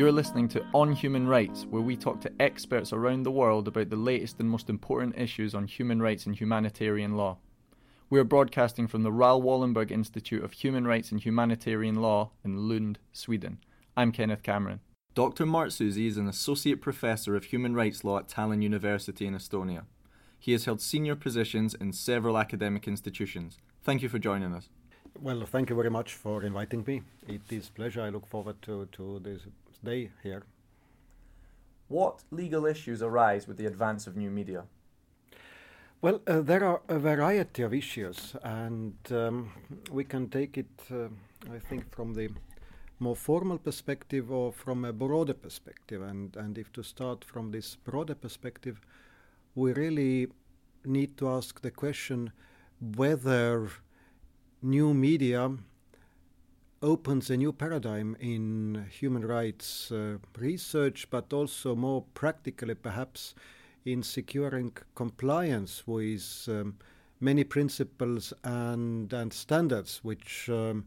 You're 0.00 0.12
listening 0.12 0.48
to 0.48 0.64
On 0.72 0.92
Human 0.92 1.28
Rights, 1.28 1.66
where 1.68 1.82
we 1.82 1.94
talk 1.94 2.22
to 2.22 2.32
experts 2.40 2.94
around 2.94 3.22
the 3.22 3.30
world 3.30 3.68
about 3.68 3.90
the 3.90 3.96
latest 3.96 4.40
and 4.40 4.48
most 4.48 4.70
important 4.70 5.18
issues 5.18 5.54
on 5.54 5.66
human 5.66 6.00
rights 6.00 6.24
and 6.24 6.34
humanitarian 6.34 7.18
law. 7.18 7.36
We 8.08 8.18
are 8.18 8.24
broadcasting 8.24 8.86
from 8.86 9.02
the 9.02 9.12
Raoul 9.12 9.42
Wallenberg 9.42 9.90
Institute 9.90 10.42
of 10.42 10.52
Human 10.52 10.86
Rights 10.86 11.12
and 11.12 11.22
Humanitarian 11.22 11.96
Law 11.96 12.30
in 12.42 12.66
Lund, 12.66 12.98
Sweden. 13.12 13.58
I'm 13.94 14.10
Kenneth 14.10 14.42
Cameron. 14.42 14.80
Dr. 15.14 15.44
Mart 15.44 15.70
Susi 15.70 16.06
is 16.06 16.16
an 16.16 16.28
associate 16.28 16.80
professor 16.80 17.36
of 17.36 17.44
human 17.44 17.74
rights 17.74 18.02
law 18.02 18.20
at 18.20 18.26
Tallinn 18.26 18.62
University 18.62 19.26
in 19.26 19.34
Estonia. 19.34 19.82
He 20.38 20.52
has 20.52 20.64
held 20.64 20.80
senior 20.80 21.14
positions 21.14 21.74
in 21.74 21.92
several 21.92 22.38
academic 22.38 22.88
institutions. 22.88 23.58
Thank 23.82 24.00
you 24.00 24.08
for 24.08 24.18
joining 24.18 24.54
us. 24.54 24.70
Well, 25.20 25.44
thank 25.44 25.68
you 25.68 25.76
very 25.76 25.90
much 25.90 26.14
for 26.14 26.42
inviting 26.42 26.84
me. 26.86 27.02
It 27.28 27.42
is 27.50 27.68
a 27.68 27.72
pleasure. 27.72 28.00
I 28.00 28.08
look 28.08 28.26
forward 28.26 28.62
to, 28.62 28.88
to 28.92 29.20
this 29.22 29.42
day 29.84 30.10
here. 30.22 30.42
What 31.88 32.22
legal 32.30 32.66
issues 32.66 33.02
arise 33.02 33.48
with 33.48 33.56
the 33.56 33.66
advance 33.66 34.06
of 34.06 34.16
new 34.16 34.30
media? 34.30 34.64
Well, 36.02 36.22
uh, 36.26 36.40
there 36.40 36.64
are 36.64 36.80
a 36.88 36.98
variety 36.98 37.62
of 37.62 37.74
issues, 37.74 38.34
and 38.42 38.94
um, 39.10 39.52
we 39.90 40.04
can 40.04 40.28
take 40.30 40.56
it, 40.56 40.70
uh, 40.90 41.08
I 41.52 41.58
think, 41.58 41.94
from 41.94 42.14
the 42.14 42.30
more 43.00 43.16
formal 43.16 43.58
perspective 43.58 44.30
or 44.30 44.52
from 44.52 44.84
a 44.84 44.92
broader 44.92 45.34
perspective. 45.34 46.00
And, 46.02 46.36
and 46.36 46.56
if 46.56 46.72
to 46.72 46.82
start 46.82 47.24
from 47.24 47.50
this 47.50 47.76
broader 47.76 48.14
perspective, 48.14 48.80
we 49.54 49.72
really 49.72 50.28
need 50.84 51.18
to 51.18 51.28
ask 51.28 51.60
the 51.60 51.70
question 51.70 52.32
whether 52.96 53.68
new 54.62 54.94
media 54.94 55.50
opens 56.82 57.28
a 57.28 57.36
new 57.36 57.52
paradigm 57.52 58.16
in 58.20 58.86
human 58.90 59.24
rights 59.26 59.92
uh, 59.92 60.16
research, 60.38 61.08
but 61.10 61.32
also 61.32 61.74
more 61.74 62.04
practically, 62.14 62.74
perhaps, 62.74 63.34
in 63.84 64.02
securing 64.02 64.72
compliance 64.94 65.86
with 65.86 66.46
um, 66.48 66.76
many 67.20 67.44
principles 67.44 68.32
and, 68.44 69.12
and 69.12 69.32
standards 69.32 70.00
which 70.02 70.48
um, 70.48 70.84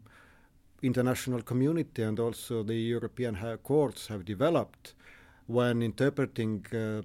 international 0.82 1.42
community 1.42 2.02
and 2.02 2.20
also 2.20 2.64
the 2.64 2.76
European 2.76 3.38
courts 3.64 4.08
have 4.08 4.26
developed 4.26 4.94
when 5.48 5.82
interpreting 5.84 6.66
uh, 6.74 7.02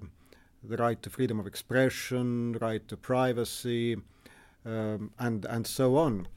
the 0.63 0.77
right 0.77 1.01
to 1.03 1.09
freedom 1.09 1.39
of 1.39 1.47
expression, 1.47 2.53
right 2.59 2.87
to 2.87 2.97
privacy, 2.97 3.97
um, 4.65 5.11
and 5.19 5.45
and 5.45 5.65
so 5.65 5.95
on. 5.95 6.27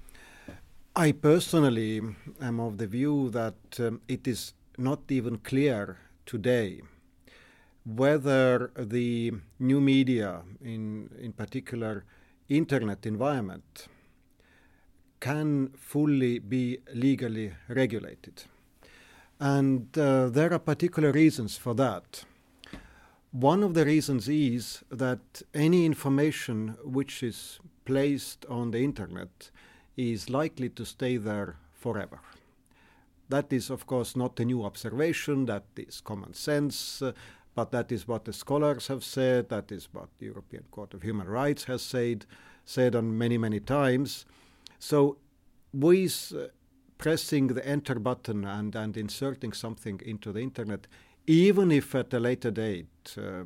I 0.95 1.13
personally 1.13 2.03
am 2.39 2.61
of 2.61 2.77
the 2.77 2.87
view 2.87 3.31
that 3.31 3.55
um, 3.81 4.03
it 4.09 4.29
is 4.29 4.53
not 4.77 5.01
even 5.09 5.39
clear 5.39 5.97
today 6.27 6.83
whether 7.87 8.71
the 8.77 9.33
new 9.59 9.81
media, 9.81 10.43
in, 10.61 11.09
in 11.19 11.33
particular 11.33 12.05
internet 12.51 13.07
environment, 13.07 13.89
can 15.19 15.71
fully 15.79 16.39
be 16.39 16.81
legally 16.93 17.55
regulated. 17.69 18.45
And 19.41 19.97
uh, 19.97 20.29
there 20.29 20.53
are 20.53 20.59
particular 20.59 21.11
reasons 21.11 21.57
for 21.57 21.75
that. 21.77 22.25
One 23.31 23.63
of 23.63 23.73
the 23.73 23.87
reasons 23.87 24.29
is 24.29 24.85
that 24.91 25.41
any 25.55 25.87
information 25.87 26.77
which 26.85 27.23
is 27.23 27.61
placed 27.87 28.45
on 28.45 28.73
the 28.73 28.85
internet 28.85 29.51
is 29.97 30.31
likely 30.31 30.69
to 30.71 30.85
stay 30.85 31.17
there 31.17 31.57
forever. 31.73 32.21
That 33.29 33.53
is, 33.53 33.71
of 33.71 33.87
course, 33.87 34.15
not 34.17 34.39
a 34.41 34.45
new 34.45 34.65
observation, 34.65 35.47
that 35.47 35.65
is 35.77 36.01
common 36.01 36.35
sense, 36.35 37.01
uh, 37.03 37.13
but 37.55 37.71
that 37.71 37.93
is 37.93 38.09
what 38.09 38.25
the 38.25 38.33
scholars 38.33 38.89
have 38.89 39.05
said, 39.05 39.49
that 39.49 39.73
is 39.73 39.89
what 39.93 40.09
the 40.19 40.27
European 40.27 40.65
Court 40.71 40.95
of 40.95 41.03
Human 41.03 41.29
Rights 41.29 41.65
has 41.65 41.83
said, 41.83 42.27
said 42.65 42.95
on 42.95 43.17
many, 43.17 43.39
many 43.39 43.61
times. 43.61 44.25
So, 44.79 45.19
with 45.73 46.33
uh, 46.37 46.49
pressing 46.99 47.49
the 47.49 47.67
enter 47.67 47.99
button 47.99 48.45
and, 48.45 48.75
and 48.75 48.97
inserting 48.97 49.53
something 49.53 50.01
into 50.05 50.33
the 50.33 50.41
internet, 50.41 50.87
even 51.27 51.71
if 51.71 51.95
at 51.95 52.13
a 52.13 52.21
later 52.21 52.51
date, 52.51 53.17
uh, 53.17 53.45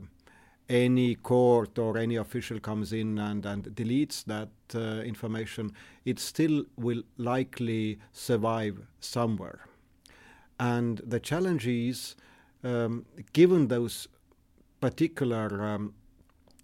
any 0.68 1.14
court 1.14 1.78
or 1.78 1.96
any 1.96 2.16
official 2.16 2.58
comes 2.58 2.92
in 2.92 3.18
and, 3.18 3.46
and 3.46 3.64
deletes 3.74 4.24
that 4.24 4.48
uh, 4.74 5.02
information, 5.02 5.72
it 6.04 6.18
still 6.18 6.64
will 6.76 7.02
likely 7.18 7.98
survive 8.12 8.78
somewhere. 9.00 9.66
And 10.58 11.00
the 11.06 11.20
challenge 11.20 11.66
is, 11.66 12.16
um, 12.64 13.06
given 13.32 13.68
those 13.68 14.08
particular 14.80 15.62
um, 15.62 15.94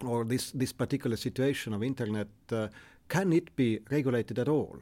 or 0.04 0.24
this, 0.24 0.50
this 0.50 0.72
particular 0.72 1.16
situation 1.16 1.72
of 1.72 1.82
internet, 1.82 2.28
uh, 2.50 2.68
can 3.08 3.32
it 3.32 3.54
be 3.56 3.80
regulated 3.90 4.38
at 4.38 4.48
all? 4.48 4.78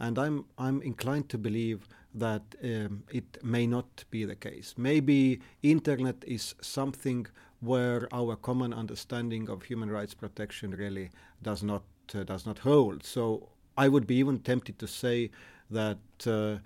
And 0.00 0.18
I'm, 0.18 0.46
I'm 0.58 0.80
inclined 0.82 1.28
to 1.30 1.38
believe 1.38 1.86
that 2.14 2.42
um, 2.62 3.02
it 3.10 3.42
may 3.42 3.66
not 3.66 4.04
be 4.10 4.24
the 4.24 4.36
case. 4.36 4.74
Maybe 4.76 5.40
internet 5.62 6.22
is 6.26 6.54
something 6.60 7.26
where 7.64 8.08
our 8.12 8.36
common 8.36 8.72
understanding 8.72 9.48
of 9.48 9.62
human 9.62 9.90
rights 9.90 10.14
protection 10.14 10.70
really 10.72 11.10
does 11.42 11.62
not 11.62 11.82
uh, 12.14 12.22
does 12.24 12.46
not 12.46 12.58
hold. 12.58 13.04
So 13.04 13.48
I 13.76 13.88
would 13.88 14.06
be 14.06 14.16
even 14.16 14.38
tempted 14.38 14.78
to 14.78 14.86
say 14.86 15.30
that 15.70 15.98
uh, 16.26 16.58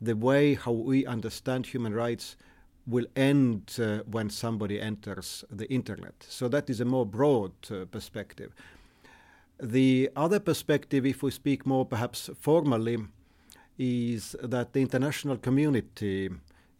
the 0.00 0.16
way 0.16 0.54
how 0.54 0.72
we 0.72 1.06
understand 1.06 1.66
human 1.66 1.94
rights 1.94 2.36
will 2.86 3.06
end 3.16 3.76
uh, 3.80 3.98
when 4.10 4.30
somebody 4.30 4.80
enters 4.80 5.44
the 5.50 5.68
internet. 5.70 6.14
So 6.28 6.48
that 6.48 6.70
is 6.70 6.80
a 6.80 6.84
more 6.84 7.06
broad 7.06 7.52
uh, 7.70 7.84
perspective. 7.86 8.54
The 9.60 10.10
other 10.14 10.38
perspective, 10.38 11.06
if 11.06 11.22
we 11.22 11.30
speak 11.30 11.66
more 11.66 11.84
perhaps 11.84 12.30
formally, 12.38 12.98
is 13.78 14.36
that 14.42 14.72
the 14.72 14.80
international 14.80 15.36
community 15.36 16.30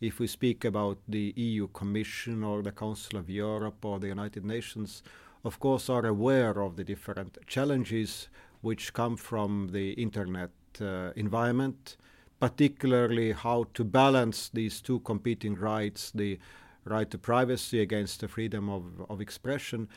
if 0.01 0.19
we 0.19 0.27
speak 0.27 0.65
about 0.65 0.99
the 1.09 1.33
EU 1.37 1.69
Commission 1.69 2.45
or 2.45 2.63
the 2.63 2.73
Council 2.73 3.19
of 3.19 3.31
Europe 3.31 3.85
or 3.85 3.99
the 3.99 4.09
United 4.09 4.45
Nations, 4.45 5.03
of 5.45 5.59
course, 5.59 5.89
are 5.89 6.05
aware 6.05 6.61
of 6.61 6.77
the 6.77 6.85
different 6.85 7.39
challenges 7.47 8.29
which 8.61 8.93
come 8.93 9.17
from 9.17 9.71
the 9.73 9.93
internet 9.93 10.51
uh, 10.81 11.13
environment, 11.17 11.97
particularly 12.41 13.33
how 13.33 13.65
to 13.75 13.85
balance 13.85 14.51
these 14.53 14.81
two 14.81 15.01
competing 15.01 15.55
rights 15.55 16.11
the 16.15 16.39
right 16.85 17.11
to 17.11 17.19
privacy 17.19 17.81
against 17.81 18.21
the 18.21 18.29
freedom 18.29 18.69
of, 18.69 18.85
of 19.09 19.21
expression. 19.21 19.89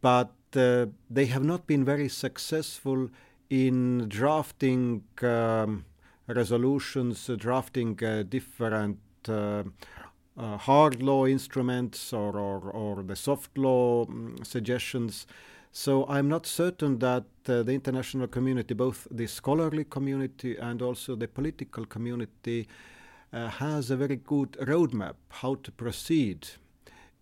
But 0.00 0.32
uh, 0.54 0.86
they 1.08 1.26
have 1.26 1.44
not 1.44 1.66
been 1.66 1.84
very 1.84 2.08
successful 2.08 3.10
in 3.48 4.06
drafting 4.08 5.02
um, 5.22 5.84
resolutions, 6.28 7.28
uh, 7.28 7.36
drafting 7.36 7.94
different 8.28 8.98
hard 9.28 11.02
law 11.02 11.26
instruments 11.26 12.12
or, 12.12 12.38
or, 12.38 12.70
or 12.70 13.02
the 13.02 13.16
soft 13.16 13.56
law 13.58 14.06
um, 14.06 14.36
suggestions. 14.42 15.26
So 15.72 16.04
I'm 16.08 16.28
not 16.28 16.46
certain 16.46 16.98
that 16.98 17.24
uh, 17.48 17.62
the 17.62 17.72
international 17.72 18.26
community, 18.26 18.74
both 18.74 19.06
the 19.10 19.26
scholarly 19.26 19.84
community 19.84 20.56
and 20.56 20.82
also 20.82 21.14
the 21.14 21.28
political 21.28 21.84
community, 21.86 22.66
uh, 23.32 23.48
has 23.48 23.90
a 23.90 23.96
very 23.96 24.16
good 24.16 24.52
roadmap 24.52 25.14
how 25.28 25.54
to 25.56 25.70
proceed 25.70 26.48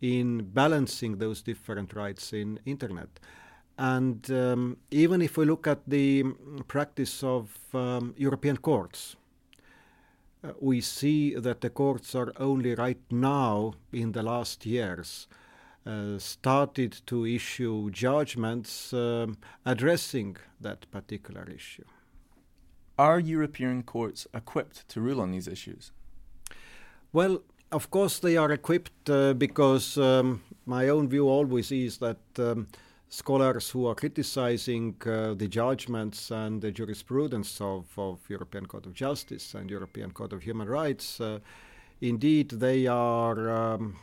in 0.01 0.51
balancing 0.55 1.19
those 1.19 1.43
different 1.43 1.95
rights 1.95 2.33
in 2.33 2.59
internet. 2.65 3.09
And 3.77 4.29
um, 4.31 4.79
even 4.91 5.23
if 5.23 5.37
we 5.37 5.45
look 5.45 5.67
at 5.67 5.81
the 5.87 6.25
practice 6.67 7.23
of 7.23 7.57
um, 7.75 8.15
European 8.17 8.57
courts, 8.57 9.17
uh, 10.45 10.53
we 10.61 10.81
see 10.81 11.35
that 11.35 11.61
the 11.61 11.71
courts 11.71 12.15
are 12.15 12.33
only 12.37 12.75
right 12.75 13.01
now, 13.11 13.75
in 13.93 14.13
the 14.13 14.23
last 14.23 14.65
years, 14.67 15.27
uh, 15.87 16.19
started 16.19 17.01
to 17.07 17.27
issue 17.27 17.91
judgments 17.91 18.93
um, 18.93 19.37
addressing 19.65 20.37
that 20.61 20.91
particular 20.91 21.49
issue. 21.49 21.85
Are 22.99 23.21
European 23.21 23.83
courts 23.83 24.27
equipped 24.35 24.89
to 24.91 25.01
rule 25.01 25.21
on 25.21 25.31
these 25.31 25.49
issues? 25.49 25.93
Well, 27.13 27.43
of 27.71 27.91
course, 27.91 28.19
they 28.19 28.37
are 28.37 28.51
equipped 28.51 29.09
uh, 29.09 29.35
because 29.35 29.97
um, 29.99 30.43
my 30.67 30.89
own 30.89 31.09
view 31.09 31.29
always 31.29 31.71
is 31.71 31.99
that 31.99 32.19
um, 32.39 32.69
scholars 33.09 33.71
who 33.71 33.87
are 33.87 33.95
criticizing 33.95 34.95
uh, 35.07 35.35
the 35.35 35.49
judgments 35.49 36.31
and 36.31 36.61
the 36.61 36.71
jurisprudence 36.71 37.61
of, 37.61 37.87
of 37.97 38.19
European 38.29 38.67
Court 38.67 38.87
of 38.87 38.93
Justice 38.93 39.55
and 39.55 39.71
European 39.71 40.11
Court 40.11 40.33
of 40.33 40.43
Human 40.43 40.69
Rights, 40.69 41.21
uh, 41.21 41.39
indeed 42.01 42.51
they 42.51 42.87
are, 42.87 43.51
um, 43.51 43.97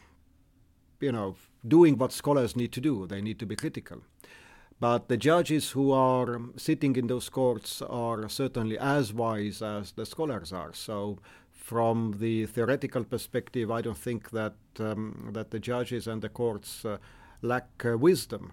you 0.99 1.11
know, 1.11 1.35
doing 1.67 1.97
what 1.97 2.11
scholars 2.11 2.55
need 2.55 2.71
to 2.71 2.81
do. 2.81 3.05
They 3.05 3.21
need 3.21 3.39
to 3.39 3.45
be 3.45 3.55
critical. 3.55 4.01
But 4.79 5.07
the 5.07 5.17
judges 5.17 5.71
who 5.71 5.91
are 5.91 6.41
sitting 6.57 6.95
in 6.95 7.07
those 7.07 7.29
courts 7.29 7.81
are 7.81 8.27
certainly 8.27 8.77
as 8.77 9.13
wise 9.13 9.61
as 9.61 9.93
the 9.93 10.05
scholars 10.05 10.51
are. 10.51 10.73
So 10.73 11.19
from 11.51 12.17
the 12.19 12.45
theoretical 12.47 13.03
perspective, 13.03 13.71
I 13.71 13.81
don't 13.81 13.97
think 13.97 14.31
that 14.31 14.55
um, 14.79 15.29
that 15.31 15.51
the 15.51 15.59
judges 15.59 16.07
and 16.07 16.21
the 16.21 16.29
courts 16.29 16.83
uh, 16.83 16.97
lack 17.41 17.85
uh, 17.85 17.97
wisdom. 17.97 18.51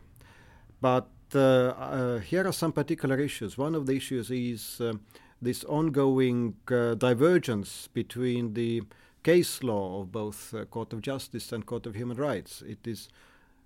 But 0.83 1.07
uh, 1.33 1.39
uh, 1.39 2.19
here 2.19 2.45
are 2.45 2.53
some 2.53 2.73
particular 2.73 3.19
issues. 3.21 3.57
One 3.57 3.77
of 3.77 3.87
the 3.87 3.95
issues 3.95 4.33
is 4.33 4.81
uh, 4.81 4.95
this 5.41 5.63
ongoing 5.65 6.57
divergence 6.67 7.89
between 7.95 8.55
the 8.55 8.83
case 9.23 9.63
law 9.63 10.01
of 10.01 10.11
both 10.11 10.53
Court 10.71 10.93
of 10.93 11.01
Justice 11.01 11.53
and 11.53 11.65
Court 11.65 11.87
of 11.87 11.95
Human 11.95 12.17
Rights. 12.17 12.63
It 12.63 12.85
is 12.85 13.09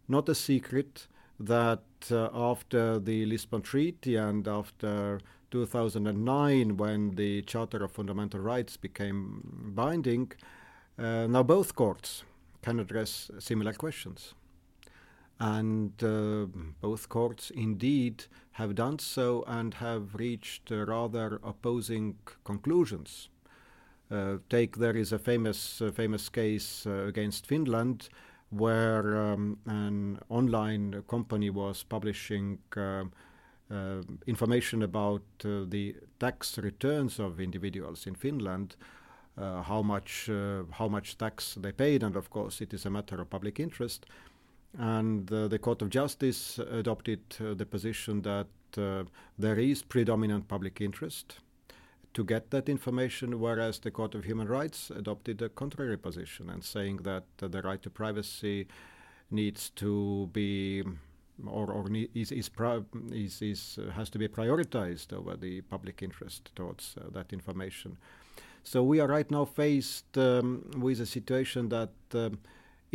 not 0.08 0.28
a 0.28 0.34
secret 0.34 1.08
that 1.40 1.84
after 2.10 2.98
the 2.98 3.24
Lisbon 3.24 3.62
Treaty 3.62 4.16
and 4.16 4.46
after 4.46 5.20
2009, 5.50 6.76
when 6.76 7.14
the 7.14 7.42
Charter 7.42 7.82
of 7.82 7.92
Fundamental 7.92 8.40
Rights 8.40 8.76
became 8.76 9.72
binding, 9.74 10.32
uh, 10.98 11.26
now 11.26 11.42
both 11.42 11.74
courts 11.74 12.24
can 12.62 12.78
address 12.78 13.30
similar 13.38 13.72
questions. 13.72 14.34
And 15.38 15.92
uh, 16.02 16.46
both 16.80 17.08
courts 17.08 17.50
indeed 17.50 18.24
have 18.52 18.74
done 18.74 18.98
so 18.98 19.44
and 19.46 19.74
have 19.74 20.14
reached 20.14 20.72
uh, 20.72 20.86
rather 20.86 21.40
opposing 21.44 22.16
conclusions. 22.44 23.28
Uh, 24.10 24.38
take 24.48 24.76
there 24.76 24.96
is 24.96 25.12
a 25.12 25.18
famous 25.18 25.82
uh, 25.82 25.90
famous 25.90 26.28
case 26.28 26.86
uh, 26.86 27.06
against 27.06 27.46
Finland 27.46 28.08
where 28.50 29.32
um, 29.32 29.58
an 29.66 30.20
online 30.28 31.02
company 31.08 31.50
was 31.50 31.82
publishing 31.82 32.58
uh, 33.68 34.00
information 34.28 34.82
about 34.82 35.22
uh, 35.44 35.64
the 35.68 35.96
tax 36.20 36.56
returns 36.58 37.18
of 37.18 37.40
individuals 37.40 38.06
in 38.06 38.14
Finland, 38.14 38.76
uh, 39.36 39.60
how 39.62 39.82
much 39.82 40.30
how 40.70 40.88
much 40.88 41.18
tax 41.18 41.56
they 41.60 41.72
paid, 41.72 42.04
and 42.04 42.14
of 42.16 42.30
course 42.30 42.60
it 42.60 42.72
is 42.72 42.86
a 42.86 42.90
matter 42.90 43.20
of 43.20 43.28
public 43.28 43.58
interest. 43.58 44.06
And 44.78 45.26
the 45.26 45.58
Court 45.58 45.80
of 45.82 45.90
Justice 45.90 46.58
adopted 46.58 47.20
the 47.38 47.64
position 47.64 48.22
that 48.22 48.46
there 49.38 49.58
is 49.58 49.82
predominant 49.82 50.48
public 50.48 50.80
interest 50.80 51.40
to 52.16 52.24
get 52.24 52.50
that 52.50 52.66
information, 52.66 53.38
whereas 53.40 53.78
the 53.78 53.90
Court 53.90 54.14
of 54.14 54.24
Human 54.24 54.48
Rights 54.48 54.88
adopted 54.88 55.42
a 55.42 55.50
contrary 55.50 55.98
position 55.98 56.48
and 56.48 56.64
saying 56.64 57.00
that 57.02 57.24
uh, 57.42 57.48
the 57.48 57.60
right 57.60 57.82
to 57.82 57.90
privacy 57.90 58.66
needs 59.30 59.68
to 59.76 60.30
be 60.32 60.82
or, 61.46 61.70
or 61.70 61.86
is, 62.14 62.32
is, 62.32 62.50
is, 63.12 63.42
is 63.42 63.78
uh, 63.78 63.90
has 63.90 64.08
to 64.08 64.18
be 64.18 64.28
prioritized 64.28 65.12
over 65.12 65.36
the 65.36 65.60
public 65.60 66.02
interest 66.02 66.50
towards 66.56 66.94
uh, 66.98 67.10
that 67.10 67.34
information. 67.34 67.98
So 68.64 68.82
we 68.82 68.98
are 68.98 69.06
right 69.06 69.30
now 69.30 69.44
faced 69.44 70.16
um, 70.16 70.70
with 70.78 71.00
a 71.00 71.06
situation 71.06 71.68
that 71.68 71.90
um, 72.14 72.38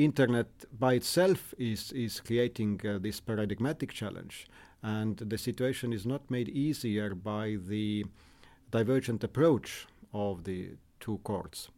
internet 0.05 0.47
by 0.79 0.93
itself 0.93 1.53
is 1.57 1.91
is 1.91 2.19
creating 2.19 2.81
uh, 2.85 2.99
this 2.99 3.19
paradigmatic 3.19 3.91
challenge, 3.93 4.47
and 4.81 5.17
the 5.17 5.37
situation 5.37 5.93
is 5.93 6.05
not 6.05 6.29
made 6.29 6.49
easier 6.49 7.15
by 7.15 7.57
the 7.67 8.05
divergent 8.71 9.23
approach 9.23 9.87
of 10.13 10.43
the 10.43 10.77
two 10.99 11.19
courts. 11.23 11.69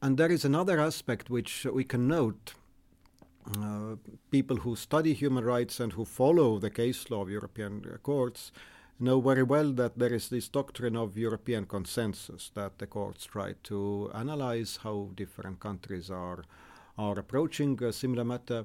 And 0.00 0.16
there 0.16 0.32
is 0.32 0.44
another 0.44 0.80
aspect 0.80 1.30
which 1.30 1.64
we 1.64 1.84
can 1.84 2.08
note 2.08 2.54
uh, 3.56 3.96
people 4.30 4.56
who 4.56 4.76
study 4.76 5.12
human 5.14 5.44
rights 5.44 5.80
and 5.80 5.92
who 5.92 6.04
follow 6.04 6.58
the 6.58 6.70
case 6.70 7.10
law 7.10 7.22
of 7.22 7.30
European 7.30 7.84
uh, 7.84 7.96
courts 7.98 8.52
know 9.00 9.20
very 9.20 9.42
well 9.42 9.72
that 9.72 9.98
there 9.98 10.14
is 10.14 10.28
this 10.28 10.48
doctrine 10.48 10.96
of 10.96 11.18
European 11.18 11.66
consensus 11.66 12.50
that 12.54 12.78
the 12.78 12.86
courts 12.86 13.24
try 13.24 13.54
to 13.64 14.10
analyze 14.14 14.78
how 14.82 15.10
different 15.14 15.58
countries 15.58 16.10
are 16.10 16.44
are 16.98 17.18
approaching 17.18 17.82
a 17.82 17.92
similar 17.92 18.24
matter. 18.24 18.64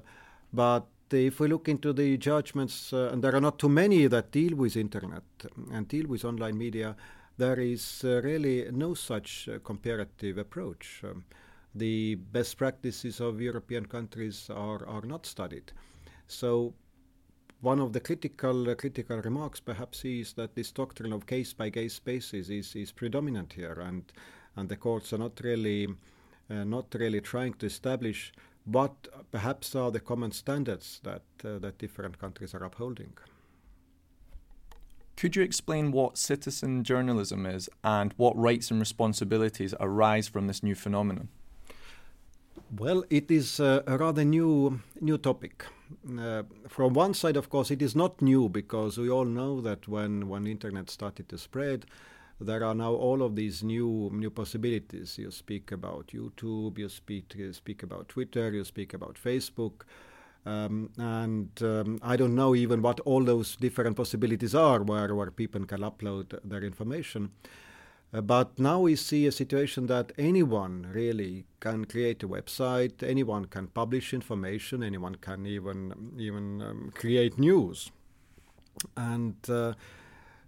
But 0.52 0.86
if 1.10 1.40
we 1.40 1.48
look 1.48 1.68
into 1.68 1.92
the 1.92 2.16
judgments, 2.16 2.92
uh, 2.92 3.10
and 3.12 3.22
there 3.22 3.34
are 3.34 3.40
not 3.40 3.58
too 3.58 3.68
many 3.68 4.06
that 4.06 4.30
deal 4.30 4.56
with 4.56 4.76
internet 4.76 5.22
and 5.72 5.88
deal 5.88 6.06
with 6.06 6.24
online 6.24 6.58
media, 6.58 6.96
there 7.36 7.58
is 7.58 8.02
uh, 8.04 8.20
really 8.22 8.68
no 8.72 8.94
such 8.94 9.48
uh, 9.48 9.58
comparative 9.60 10.38
approach. 10.38 11.02
Um, 11.04 11.24
the 11.74 12.16
best 12.16 12.56
practices 12.56 13.20
of 13.20 13.40
European 13.40 13.86
countries 13.86 14.50
are, 14.50 14.86
are 14.86 15.02
not 15.02 15.24
studied. 15.26 15.72
So 16.26 16.74
one 17.60 17.80
of 17.80 17.92
the 17.92 18.00
critical 18.00 18.70
uh, 18.70 18.74
critical 18.74 19.18
remarks 19.18 19.60
perhaps 19.60 20.04
is 20.04 20.32
that 20.34 20.54
this 20.54 20.72
doctrine 20.72 21.12
of 21.12 21.26
case 21.26 21.52
by 21.52 21.70
case 21.70 21.98
basis 21.98 22.48
is, 22.48 22.74
is 22.76 22.92
predominant 22.92 23.52
here 23.52 23.80
and 23.80 24.12
and 24.56 24.68
the 24.68 24.76
courts 24.76 25.12
are 25.12 25.18
not 25.18 25.40
really 25.42 25.88
not 26.48 26.94
really 26.94 27.20
trying 27.20 27.54
to 27.54 27.66
establish 27.66 28.32
what 28.64 29.08
perhaps 29.30 29.74
are 29.74 29.90
the 29.90 30.00
common 30.00 30.32
standards 30.32 31.00
that 31.02 31.22
uh, 31.44 31.58
that 31.58 31.78
different 31.78 32.18
countries 32.18 32.54
are 32.54 32.64
upholding. 32.64 33.12
Could 35.16 35.34
you 35.34 35.42
explain 35.42 35.90
what 35.90 36.16
citizen 36.16 36.84
journalism 36.84 37.44
is 37.44 37.68
and 37.82 38.14
what 38.16 38.36
rights 38.36 38.70
and 38.70 38.78
responsibilities 38.78 39.74
arise 39.80 40.28
from 40.28 40.46
this 40.46 40.62
new 40.62 40.76
phenomenon? 40.76 41.28
Well, 42.76 43.04
it 43.10 43.30
is 43.30 43.58
uh, 43.58 43.82
a 43.86 43.96
rather 43.96 44.24
new 44.24 44.80
new 45.00 45.18
topic. 45.18 45.64
Uh, 46.18 46.42
from 46.68 46.92
one 46.92 47.14
side, 47.14 47.36
of 47.36 47.48
course, 47.48 47.70
it 47.70 47.82
is 47.82 47.96
not 47.96 48.20
new 48.20 48.48
because 48.48 48.98
we 48.98 49.08
all 49.08 49.24
know 49.24 49.60
that 49.62 49.88
when 49.88 50.28
when 50.28 50.46
internet 50.46 50.90
started 50.90 51.28
to 51.30 51.38
spread, 51.38 51.86
there 52.40 52.64
are 52.64 52.74
now 52.74 52.92
all 52.92 53.22
of 53.22 53.34
these 53.34 53.62
new 53.62 54.10
new 54.12 54.30
possibilities. 54.30 55.18
You 55.18 55.30
speak 55.30 55.72
about 55.72 56.08
YouTube, 56.08 56.78
you 56.78 56.88
speak 56.88 57.34
you 57.34 57.52
speak 57.52 57.82
about 57.82 58.08
Twitter, 58.08 58.52
you 58.52 58.64
speak 58.64 58.94
about 58.94 59.14
Facebook. 59.14 59.82
Um, 60.46 60.90
and 60.96 61.50
um, 61.62 61.98
I 62.00 62.16
don't 62.16 62.34
know 62.34 62.54
even 62.54 62.80
what 62.80 63.00
all 63.00 63.22
those 63.22 63.56
different 63.56 63.96
possibilities 63.96 64.54
are 64.54 64.82
where, 64.82 65.14
where 65.14 65.30
people 65.30 65.66
can 65.66 65.80
upload 65.80 66.38
their 66.42 66.62
information. 66.62 67.32
Uh, 68.14 68.22
but 68.22 68.58
now 68.58 68.80
we 68.80 68.96
see 68.96 69.26
a 69.26 69.32
situation 69.32 69.86
that 69.86 70.12
anyone 70.16 70.86
really 70.94 71.44
can 71.60 71.84
create 71.84 72.22
a 72.22 72.28
website, 72.28 73.02
anyone 73.02 73.44
can 73.44 73.66
publish 73.66 74.14
information, 74.14 74.82
anyone 74.82 75.16
can 75.16 75.44
even 75.44 76.14
even 76.18 76.62
um, 76.62 76.92
create 76.94 77.38
news, 77.38 77.90
and 78.96 79.36
uh, 79.50 79.74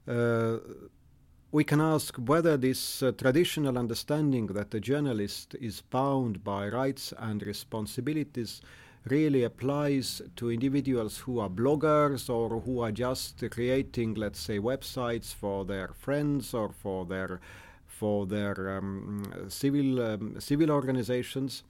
uh, 0.09 0.57
we 1.53 1.65
can 1.65 1.81
ask 1.81 2.17
whether 2.17 2.57
this 2.57 3.03
uh, 3.03 3.11
traditional 3.13 3.77
understanding 3.77 4.47
that 4.49 4.71
the 4.71 4.79
journalist 4.79 5.57
is 5.61 5.81
bound 5.81 6.45
by 6.45 6.69
rights 6.69 7.13
and 7.19 7.43
responsibilities 7.43 8.61
really 9.07 9.43
applies 9.43 10.23
to 10.37 10.51
individuals 10.51 11.19
who 11.19 11.41
are 11.41 11.49
bloggers 11.49 12.29
or 12.31 12.61
who 12.61 12.81
are 12.81 12.93
just 12.93 13.43
creating, 13.51 14.15
let's 14.15 14.39
say, 14.39 14.59
websites 14.59 15.35
for 15.35 15.65
their 15.65 15.89
friends 15.89 16.55
or 16.55 16.71
for 16.71 17.05
their 17.05 17.41
for 17.87 18.27
their 18.27 18.79
um, 18.79 19.25
civil 19.49 20.03
um, 20.03 20.37
civil 20.39 20.71
organizations. 20.71 21.65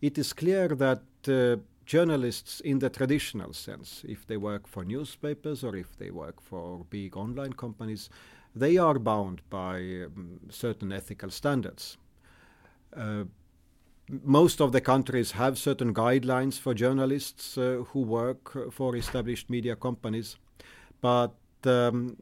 It 0.00 0.18
is 0.18 0.32
clear 0.32 0.68
that 0.68 1.02
uh, 1.26 1.56
journalists, 1.84 2.60
in 2.60 2.78
the 2.78 2.90
traditional 2.90 3.52
sense, 3.52 4.04
if 4.06 4.26
they 4.26 4.36
work 4.36 4.66
for 4.68 4.84
newspapers 4.84 5.64
or 5.64 5.74
if 5.74 5.96
they 5.98 6.10
work 6.10 6.40
for 6.40 6.84
big 6.90 7.16
online 7.16 7.54
companies, 7.54 8.10
they 8.56 8.78
are 8.78 8.98
bound 8.98 9.42
by 9.50 9.76
um, 9.76 10.40
certain 10.48 10.90
ethical 10.90 11.30
standards. 11.30 11.98
Uh, 12.96 13.24
most 14.24 14.60
of 14.60 14.72
the 14.72 14.80
countries 14.80 15.32
have 15.32 15.58
certain 15.58 15.92
guidelines 15.92 16.58
for 16.58 16.72
journalists 16.72 17.58
uh, 17.58 17.84
who 17.88 18.00
work 18.00 18.72
for 18.72 18.96
established 18.96 19.50
media 19.50 19.76
companies, 19.76 20.36
but 21.00 21.34
um, 21.64 22.16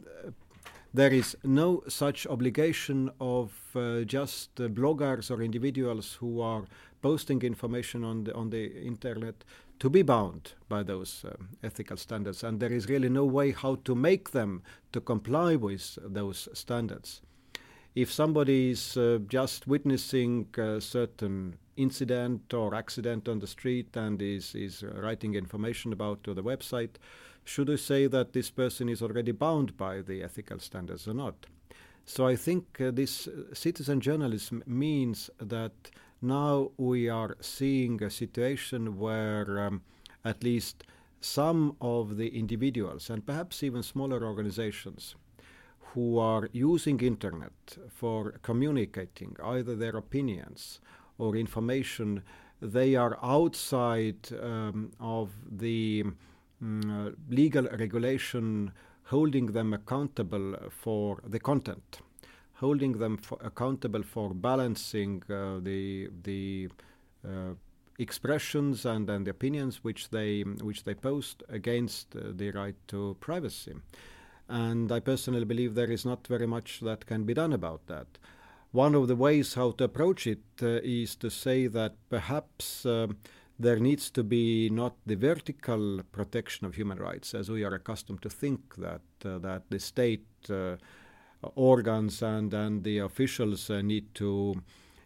there 0.95 1.13
is 1.13 1.37
no 1.45 1.83
such 1.89 2.27
obligation 2.27 3.11
of 3.21 3.53
uh, 3.75 4.01
just 4.01 4.61
uh, 4.61 4.69
bloggers 4.69 5.31
or 5.31 5.43
individuals 5.43 6.15
who 6.15 6.41
are 6.41 6.65
posting 7.03 7.43
information 7.43 8.05
on 8.05 8.25
the 8.25 8.35
on 8.35 8.51
the 8.51 8.65
internet 8.87 9.45
to 9.79 9.91
be 9.91 10.03
bound 10.03 10.53
by 10.69 10.83
those 10.83 11.25
uh, 11.25 11.35
ethical 11.63 11.97
standards, 11.97 12.45
and 12.45 12.61
there 12.61 12.73
is 12.73 12.89
really 12.89 13.09
no 13.09 13.25
way 13.25 13.53
how 13.53 13.77
to 13.85 13.95
make 13.95 14.31
them 14.31 14.63
to 14.93 15.01
comply 15.01 15.57
with 15.57 15.99
those 16.03 16.49
standards. 16.53 17.23
If 17.95 18.13
somebody 18.13 18.71
is 18.71 18.97
uh, 18.97 19.19
just 19.29 19.67
witnessing 19.67 20.49
a 20.59 20.81
certain 20.81 21.57
incident 21.77 22.53
or 22.53 22.75
accident 22.75 23.29
on 23.29 23.39
the 23.39 23.47
street 23.47 23.97
and 23.97 24.21
is, 24.21 24.55
is 24.55 24.83
writing 24.83 25.35
information 25.35 25.93
about 25.93 26.25
to 26.25 26.35
the 26.35 26.43
website, 26.43 26.97
should 27.45 27.69
we 27.69 27.77
say 27.77 28.07
that 28.07 28.33
this 28.33 28.51
person 28.51 28.89
is 28.89 29.03
already 29.03 29.33
bound 29.33 29.77
by 29.77 30.01
the 30.01 30.23
ethical 30.23 30.59
standards 30.59 31.07
or 31.07 31.15
not? 31.15 31.47
So 32.07 32.27
I 32.27 32.37
think 32.37 32.81
uh, 32.81 32.91
this 32.91 33.29
citizen 33.53 34.01
journalism 34.01 34.63
means 34.67 35.31
that 35.39 35.73
now 36.25 36.71
we 36.77 37.09
are 37.09 37.37
seeing 37.41 38.03
a 38.03 38.11
situation 38.11 38.99
where 38.99 39.67
um, 39.67 39.83
at 40.25 40.43
least 40.43 40.85
some 41.21 41.77
of 41.81 42.17
the 42.17 42.29
individuals 42.39 43.11
and 43.11 43.27
perhaps 43.27 43.63
even 43.63 43.83
smaller 43.83 44.25
organizations 44.25 45.15
who 45.93 46.19
are 46.19 46.49
using 46.53 47.01
internet 47.01 47.79
for 47.89 48.33
communicating 48.43 49.37
either 49.45 49.77
their 49.77 49.97
opinions 49.97 50.81
or 51.19 51.37
information, 51.37 52.23
they 52.61 52.95
are 52.95 53.19
outside 53.23 54.29
um, 54.43 54.91
of 54.99 55.31
the 55.51 56.05
um, 56.61 57.17
legal 57.29 57.65
regulation 57.79 58.73
holding 59.05 59.47
them 59.47 59.73
accountable 59.73 60.57
for 60.71 61.21
the 61.27 61.39
content, 61.39 61.99
holding 62.55 62.99
them 62.99 63.17
for 63.17 63.39
accountable 63.43 64.03
for 64.03 64.35
balancing 64.35 65.23
uh, 65.31 65.59
the 65.61 66.09
the 66.23 66.69
uh, 67.27 67.55
expressions 67.99 68.85
and, 68.85 69.09
and 69.09 69.27
the 69.27 69.31
opinions 69.31 69.85
which 69.85 70.11
they 70.11 70.43
which 70.43 70.85
they 70.85 70.95
post 70.95 71.43
against 71.49 72.17
uh, 72.17 72.21
the 72.35 72.51
right 72.51 72.77
to 72.89 73.17
privacy. 73.21 73.75
And 74.49 74.93
I 74.93 75.01
personally 75.01 75.45
believe 75.45 75.75
there 75.75 75.91
is 75.91 76.05
not 76.05 76.27
very 76.27 76.47
much 76.47 76.81
that 76.81 77.07
can 77.07 77.25
be 77.25 77.35
done 77.35 77.53
about 77.53 77.87
that. 77.87 78.07
One 78.73 78.95
of 78.95 79.09
the 79.09 79.17
ways 79.17 79.55
how 79.55 79.71
to 79.73 79.85
approach 79.85 80.27
it 80.27 80.43
uh, 80.61 80.81
is 80.83 81.17
to 81.17 81.31
say 81.31 81.69
that 81.69 81.95
perhaps 82.11 82.85
uh, 82.85 83.07
there 83.59 83.79
needs 83.79 84.11
to 84.11 84.25
be 84.25 84.69
not 84.69 84.97
the 85.07 85.15
vertical 85.15 86.01
protection 86.11 86.67
of 86.67 86.75
human 86.75 86.99
rights 86.99 87.35
as 87.35 87.51
we 87.51 87.63
are 87.65 87.75
accustomed 87.75 88.21
to 88.23 88.29
think 88.29 88.75
that 88.77 89.03
uh, 89.25 89.39
that 89.39 89.63
the 89.71 89.79
state 89.79 90.27
uh, 90.51 90.77
organs 91.55 92.23
and 92.23 92.53
and 92.55 92.85
the 92.85 92.99
officials 92.99 93.71
uh, 93.71 93.83
need 93.83 94.15
to 94.15 94.55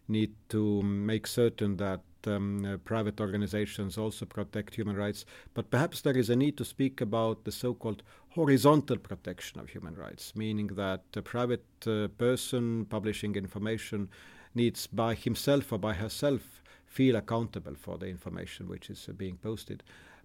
need 0.09 0.35
to 0.49 0.83
make 0.83 1.27
certain 1.27 1.77
that 1.77 2.01
um, 2.27 2.65
uh, 2.65 2.77
private 2.79 3.21
organizations 3.21 3.97
also 3.99 4.27
protect 4.27 4.75
human 4.75 4.97
rights, 4.97 5.25
but 5.55 5.71
perhaps 5.71 6.01
there 6.01 6.17
is 6.17 6.31
a 6.31 6.37
need 6.37 6.57
to 6.57 6.65
speak 6.65 7.01
about 7.01 7.45
the 7.45 7.53
so-called 7.53 8.03
horizontal 8.31 8.97
protection 8.97 9.61
of 9.61 9.69
human 9.69 9.95
rights, 9.95 10.35
meaning 10.35 10.67
that 10.69 11.03
a 11.15 11.23
private 11.23 11.65
uh, 11.87 12.09
person 12.19 12.85
publishing 12.87 13.35
information 13.37 14.09
needs 14.55 14.87
by 14.87 15.15
himself 15.15 15.73
or 15.73 15.79
by 15.79 15.95
herself 15.95 16.63
feel 16.87 17.17
accountable 17.17 17.75
for 17.75 17.99
the 17.99 18.07
information 18.07 18.69
which 18.69 18.91
is 18.91 19.07
uh, 19.09 19.13
being 19.13 19.37
posted. 19.37 19.83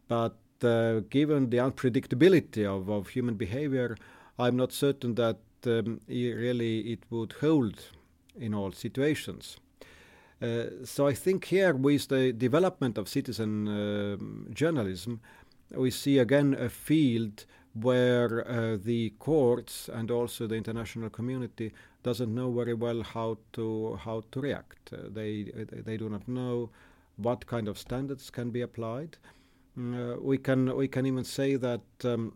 But 0.08 0.38
uh, 0.64 1.02
given 1.10 1.50
the 1.50 1.58
unpredictability 1.58 2.66
of, 2.66 2.90
of 2.90 3.10
human 3.10 3.36
behavior, 3.36 3.98
I'm 4.40 4.56
not 4.56 4.72
certain 4.72 5.16
that 5.16 5.38
um, 5.68 6.00
really 6.08 6.92
it 6.92 7.04
would 7.10 7.34
hold 7.42 7.80
in 8.36 8.54
all 8.54 8.72
situations. 8.72 9.58
Uh, 10.42 10.66
so 10.84 11.08
I 11.08 11.14
think 11.14 11.46
here 11.46 11.74
with 11.74 12.10
the 12.10 12.34
development 12.34 12.98
of 12.98 13.08
citizen 13.08 13.68
uh, 13.68 14.18
journalism, 14.54 15.22
we 15.72 15.90
see 15.90 16.18
again 16.20 16.54
a 16.54 16.70
field 16.70 17.46
where 17.74 18.48
uh, 18.48 18.78
the 18.84 19.12
courts 19.20 19.90
and 19.92 20.12
also 20.12 20.46
the 20.46 20.56
international 20.56 21.10
community 21.10 21.72
doesn't 22.04 22.34
know 22.34 22.52
very 22.52 22.74
well 22.74 23.02
how 23.02 23.38
to 23.54 23.98
how 24.04 24.24
to 24.32 24.42
react. 24.42 24.92
Uh, 24.94 24.98
they 25.10 25.44
they 25.86 25.98
do 25.98 26.10
not 26.10 26.28
know 26.28 26.70
what 27.18 27.46
kind 27.48 27.68
of 27.68 27.78
standards 27.78 28.30
can 28.30 28.52
be 28.52 28.62
applied. 28.62 29.18
Uh, 29.78 30.16
we 30.20 30.38
can 30.38 30.76
we 30.76 30.88
can 30.88 31.06
even 31.06 31.24
say 31.24 31.56
that. 31.56 31.82
Um, 32.04 32.34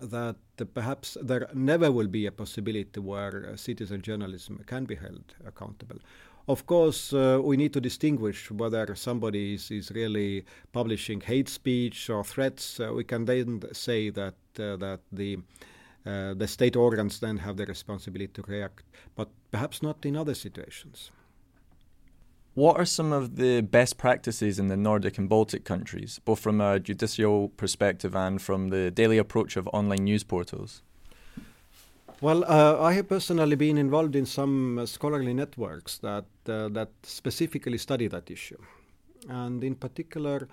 that 0.00 0.36
perhaps 0.74 1.16
there 1.22 1.48
never 1.54 1.90
will 1.90 2.08
be 2.08 2.26
a 2.26 2.32
possibility 2.32 3.00
where 3.00 3.56
citizen 3.56 4.02
journalism 4.02 4.62
can 4.66 4.84
be 4.84 4.94
held 4.94 5.34
accountable. 5.46 5.98
Of 6.48 6.66
course, 6.66 7.12
uh, 7.12 7.40
we 7.42 7.58
need 7.58 7.74
to 7.74 7.80
distinguish 7.80 8.50
whether 8.50 8.94
somebody 8.94 9.54
is, 9.54 9.70
is 9.70 9.90
really 9.90 10.46
publishing 10.72 11.20
hate 11.20 11.48
speech 11.48 12.08
or 12.08 12.24
threats. 12.24 12.80
Uh, 12.80 12.92
we 12.94 13.04
can 13.04 13.26
then 13.26 13.60
say 13.72 14.08
that 14.10 14.34
uh, 14.58 14.76
that 14.76 15.00
the 15.12 15.38
uh, 16.06 16.32
the 16.32 16.46
state 16.46 16.74
organs 16.74 17.20
then 17.20 17.36
have 17.38 17.58
the 17.58 17.66
responsibility 17.66 18.32
to 18.32 18.42
react, 18.48 18.84
but 19.14 19.28
perhaps 19.50 19.82
not 19.82 20.06
in 20.06 20.16
other 20.16 20.34
situations. 20.34 21.10
What 22.58 22.76
are 22.76 22.84
some 22.84 23.12
of 23.12 23.36
the 23.36 23.60
best 23.60 23.98
practices 23.98 24.58
in 24.58 24.66
the 24.66 24.76
Nordic 24.76 25.16
and 25.16 25.28
Baltic 25.28 25.64
countries, 25.64 26.18
both 26.24 26.40
from 26.40 26.60
a 26.60 26.80
judicial 26.80 27.50
perspective 27.50 28.16
and 28.16 28.42
from 28.42 28.70
the 28.70 28.90
daily 28.90 29.16
approach 29.16 29.56
of 29.56 29.68
online 29.72 30.02
news 30.02 30.24
portals? 30.24 30.82
Well, 32.20 32.42
uh, 32.42 32.82
I 32.82 32.94
have 32.94 33.08
personally 33.08 33.54
been 33.54 33.78
involved 33.78 34.16
in 34.16 34.26
some 34.26 34.80
uh, 34.80 34.86
scholarly 34.86 35.34
networks 35.34 35.98
that 35.98 36.24
uh, 36.48 36.68
that 36.70 36.88
specifically 37.04 37.78
study 37.78 38.08
that 38.08 38.28
issue, 38.28 38.60
and 39.28 39.62
in 39.62 39.76
particular, 39.76 40.48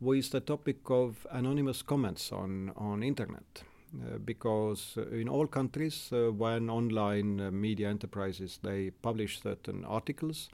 with 0.00 0.30
the 0.30 0.40
topic 0.40 0.78
of 0.88 1.26
anonymous 1.30 1.82
comments 1.82 2.32
on 2.32 2.72
on 2.74 3.02
internet, 3.02 3.64
uh, 3.64 4.16
because 4.24 4.96
in 5.12 5.28
all 5.28 5.46
countries, 5.46 6.10
uh, 6.12 6.32
when 6.32 6.70
online 6.70 7.38
uh, 7.38 7.50
media 7.50 7.90
enterprises 7.90 8.58
they 8.62 8.92
publish 9.02 9.42
certain 9.42 9.84
articles, 9.84 10.48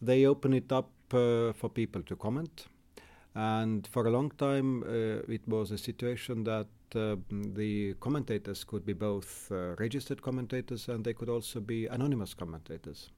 they 0.00 0.26
open 0.26 0.52
it 0.54 0.72
up 0.72 0.90
for 1.08 1.70
people 1.72 2.02
to 2.02 2.16
comment, 2.16 2.66
and 3.34 3.86
for 3.86 4.06
a 4.06 4.10
long 4.10 4.30
time, 4.32 4.84
it 5.28 5.40
was 5.46 5.70
a 5.70 5.78
situation 5.78 6.44
that 6.44 6.66
uh, 6.94 7.16
the 7.30 7.94
commentators 8.00 8.64
could 8.64 8.84
be 8.86 8.92
both 8.92 9.50
uh, 9.52 9.74
registered 9.76 10.22
commentators 10.22 10.88
and 10.88 11.04
they 11.04 11.12
could 11.12 11.28
also 11.28 11.60
be 11.60 11.86
anonymous 11.86 12.34
commentators. 12.34 13.10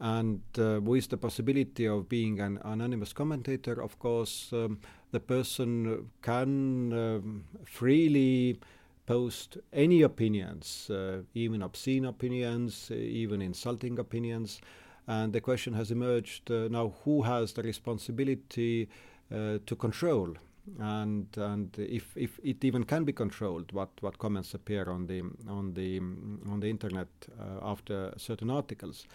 And 0.00 0.42
uh, 0.58 0.80
with 0.82 1.08
the 1.08 1.16
possibility 1.16 1.86
of 1.86 2.08
being 2.08 2.40
an 2.40 2.58
anonymous 2.64 3.12
commentator, 3.12 3.80
of 3.80 3.98
course, 3.98 4.52
um, 4.52 4.80
the 5.12 5.20
person 5.20 6.10
can 6.22 6.92
um, 6.92 7.44
freely 7.64 8.58
post 9.06 9.58
any 9.72 10.02
opinions, 10.02 10.90
uh, 10.90 11.22
even 11.34 11.62
obscene 11.62 12.04
opinions, 12.04 12.90
uh, 12.90 12.94
even 12.94 13.40
insulting 13.40 13.98
opinions. 13.98 14.60
And 15.06 15.32
the 15.32 15.40
question 15.40 15.74
has 15.74 15.90
emerged 15.90 16.50
uh, 16.50 16.68
now 16.68 16.94
who 17.04 17.22
has 17.22 17.52
the 17.52 17.62
responsibility 17.62 18.88
to 19.30 19.76
control? 19.76 20.36
And 20.78 21.26
and 21.36 21.76
if 21.78 22.16
if 22.16 22.38
it 22.44 22.64
even 22.64 22.84
can 22.84 23.04
be 23.04 23.12
controlled 23.12 23.72
what 23.72 23.90
what 24.00 24.18
comments 24.18 24.54
appear 24.54 24.88
on 24.88 25.06
the 25.06 25.22
on 25.48 25.74
the 25.74 25.98
on 25.98 26.60
the 26.60 26.70
internet 26.70 27.08
uh, 27.40 27.58
after 27.62 28.14
certain 28.16 28.50
articles? 28.50 29.06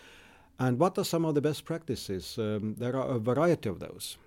And 0.59 0.77
what 0.77 0.97
are 0.97 1.05
some 1.05 1.23
of 1.23 1.35
the 1.35 1.41
best 1.41 1.63
practices? 1.63 2.37
Um, 2.37 2.75
there 2.77 2.95
are 2.97 3.15
a 3.15 3.19
variety 3.19 3.69
of 3.69 3.79
those. 3.79 4.17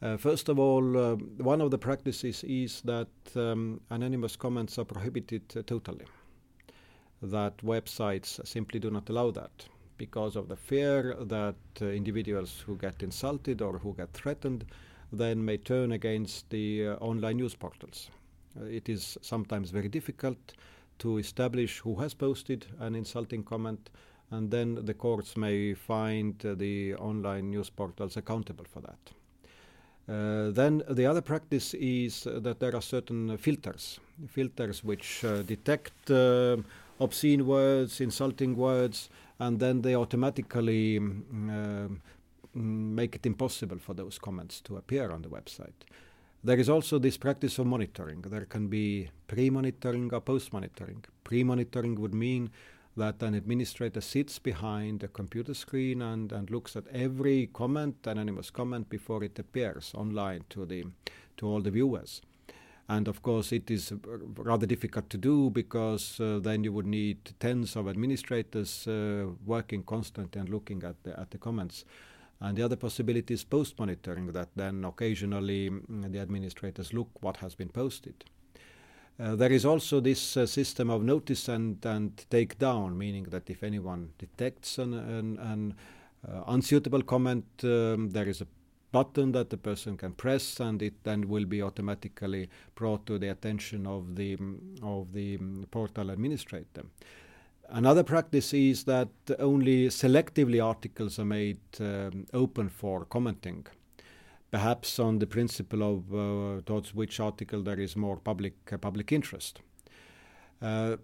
Uh, 0.00 0.16
first 0.16 0.48
of 0.48 0.60
all 0.60 0.96
uh, 0.96 1.16
one 1.42 1.60
of 1.60 1.72
the 1.72 1.78
practices 1.78 2.44
is 2.44 2.82
that 2.82 3.08
um, 3.34 3.80
anonymous 3.90 4.36
comments 4.36 4.78
are 4.78 4.84
prohibited 4.84 5.42
uh, 5.56 5.62
totally. 5.66 6.06
That 7.20 7.56
websites 7.58 8.46
simply 8.46 8.78
do 8.78 8.90
not 8.90 9.08
allow 9.10 9.32
that 9.32 9.68
because 9.98 10.36
of 10.36 10.48
the 10.48 10.56
fear 10.56 11.14
that 11.20 11.56
uh, 11.82 11.86
individuals 11.86 12.62
who 12.66 12.76
get 12.76 13.02
insulted 13.02 13.60
or 13.60 13.78
who 13.78 13.92
get 13.94 14.12
threatened 14.12 14.64
then 15.12 15.44
may 15.44 15.56
turn 15.56 15.92
against 15.92 16.48
the 16.50 16.88
uh, 16.88 16.94
online 16.96 17.36
news 17.36 17.54
portals. 17.54 18.10
Uh, 18.60 18.64
it 18.64 18.88
is 18.88 19.18
sometimes 19.22 19.70
very 19.70 19.88
difficult 19.88 20.54
to 20.98 21.18
establish 21.18 21.78
who 21.78 21.94
has 21.96 22.14
posted 22.14 22.66
an 22.80 22.94
insulting 22.94 23.42
comment, 23.42 23.90
and 24.30 24.50
then 24.50 24.84
the 24.84 24.94
courts 24.94 25.36
may 25.36 25.74
find 25.74 26.44
uh, 26.44 26.54
the 26.54 26.94
online 26.96 27.50
news 27.50 27.70
portals 27.70 28.16
accountable 28.16 28.64
for 28.64 28.80
that. 28.80 28.98
Uh, 30.08 30.50
then 30.52 30.82
the 30.90 31.04
other 31.04 31.20
practice 31.20 31.74
is 31.74 32.26
uh, 32.26 32.38
that 32.40 32.60
there 32.60 32.74
are 32.74 32.82
certain 32.82 33.36
filters, 33.36 34.00
filters 34.26 34.82
which 34.82 35.22
uh, 35.24 35.42
detect 35.42 36.10
obscene 37.00 37.46
words, 37.46 38.00
insulting 38.00 38.56
words, 38.56 39.10
and 39.38 39.60
then 39.60 39.82
they 39.82 39.94
automatically 39.94 40.98
um, 40.98 42.00
make 42.54 43.14
it 43.14 43.26
impossible 43.26 43.78
for 43.78 43.94
those 43.94 44.18
comments 44.18 44.60
to 44.62 44.76
appear 44.76 45.10
on 45.10 45.22
the 45.22 45.28
website. 45.28 45.84
There 46.42 46.58
is 46.58 46.68
also 46.68 46.98
this 46.98 47.16
practice 47.16 47.58
of 47.58 47.66
monitoring. 47.66 48.22
There 48.22 48.44
can 48.44 48.68
be 48.68 49.10
pre 49.26 49.50
monitoring 49.50 50.12
or 50.12 50.20
post 50.20 50.52
monitoring. 50.52 51.04
Pre 51.24 51.42
monitoring 51.42 52.00
would 52.00 52.14
mean 52.14 52.50
that 52.96 53.22
an 53.22 53.34
administrator 53.34 54.00
sits 54.00 54.38
behind 54.38 55.02
a 55.02 55.08
computer 55.08 55.54
screen 55.54 56.02
and, 56.02 56.32
and 56.32 56.50
looks 56.50 56.76
at 56.76 56.86
every 56.88 57.48
comment, 57.52 57.96
anonymous 58.04 58.50
comment, 58.50 58.88
before 58.88 59.22
it 59.24 59.38
appears 59.38 59.92
online 59.94 60.44
to, 60.50 60.66
the, 60.66 60.84
to 61.36 61.46
all 61.46 61.60
the 61.60 61.70
viewers. 61.70 62.22
And 62.88 63.06
of 63.06 63.22
course, 63.22 63.52
it 63.52 63.70
is 63.70 63.92
rather 64.36 64.66
difficult 64.66 65.10
to 65.10 65.18
do 65.18 65.50
because 65.50 66.18
uh, 66.20 66.38
then 66.40 66.64
you 66.64 66.72
would 66.72 66.86
need 66.86 67.18
tens 67.38 67.76
of 67.76 67.86
administrators 67.86 68.88
uh, 68.88 69.26
working 69.44 69.82
constantly 69.82 70.40
and 70.40 70.48
looking 70.48 70.82
at 70.84 70.96
the, 71.02 71.18
at 71.20 71.30
the 71.30 71.38
comments. 71.38 71.84
And 72.40 72.56
the 72.56 72.62
other 72.62 72.76
possibility 72.76 73.34
is 73.34 73.44
post 73.44 73.78
monitoring, 73.78 74.32
that 74.32 74.48
then 74.56 74.84
occasionally 74.84 75.70
mm, 75.70 76.10
the 76.10 76.18
administrators 76.18 76.94
look 76.94 77.10
what 77.20 77.38
has 77.38 77.54
been 77.54 77.68
posted. 77.68 78.24
Uh, 79.20 79.34
there 79.34 79.52
is 79.52 79.66
also 79.66 80.00
this 80.00 80.36
uh, 80.36 80.46
system 80.46 80.88
of 80.88 81.02
notice 81.02 81.48
and, 81.48 81.84
and 81.84 82.24
take 82.30 82.58
down, 82.58 82.96
meaning 82.96 83.24
that 83.24 83.50
if 83.50 83.64
anyone 83.64 84.10
detects 84.16 84.78
an, 84.78 84.94
an, 84.94 85.38
an 85.38 85.74
uh, 86.26 86.44
unsuitable 86.46 87.02
comment, 87.02 87.44
um, 87.64 88.10
there 88.10 88.28
is 88.28 88.40
a 88.40 88.46
button 88.92 89.32
that 89.32 89.50
the 89.50 89.56
person 89.56 89.96
can 89.96 90.12
press, 90.12 90.60
and 90.60 90.82
it 90.82 90.94
then 91.04 91.28
will 91.28 91.44
be 91.44 91.62
automatically 91.62 92.48
brought 92.74 93.06
to 93.06 93.18
the 93.18 93.28
attention 93.28 93.86
of 93.86 94.16
the 94.16 94.36
of 94.82 95.12
the 95.12 95.38
portal 95.70 96.10
administrator. 96.10 96.84
Another 97.70 98.02
practice 98.02 98.54
is 98.54 98.84
that 98.84 99.08
only 99.38 99.88
selectively 99.88 100.64
articles 100.64 101.18
are 101.18 101.26
made 101.26 101.60
um, 101.80 102.26
open 102.32 102.70
for 102.70 103.04
commenting, 103.04 103.66
perhaps 104.50 104.98
on 104.98 105.18
the 105.18 105.26
principle 105.26 105.82
of 105.82 106.14
uh, 106.14 106.62
towards 106.64 106.94
which 106.94 107.20
article 107.20 107.62
there 107.62 107.78
is 107.78 107.94
more 107.94 108.16
public 108.16 108.54
uh, 108.72 108.78
public 108.78 109.12
interest. 109.12 109.60
Uh, 110.62 110.96